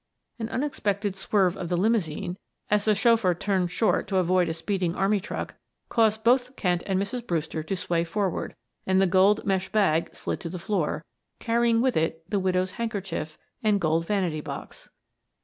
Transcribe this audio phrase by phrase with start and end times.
[0.39, 2.37] An unexpected swerve of the limousine,
[2.71, 5.53] as the chauffeur turned short to avoid a speeding army truck,
[5.89, 7.27] caused both Kent and Mrs.
[7.27, 8.55] Brewster to sway forward
[8.87, 11.05] and the gold mesh bag slid to the floor,
[11.39, 14.89] carrying with it the widow's handkerchief and gold vanity box.